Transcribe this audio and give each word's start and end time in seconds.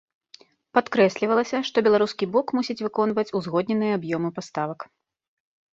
Падкрэслівалася, 0.77 1.57
што 1.69 1.77
беларускі 1.89 2.29
бок 2.37 2.47
мусіць 2.61 2.79
выконваць 2.87 3.29
узгодненыя 3.43 3.93
аб'ёмы 4.01 4.29
паставак. 4.41 4.79